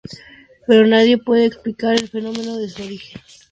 [0.65, 3.21] Pero nadie puede explicar el fenómeno de su origen.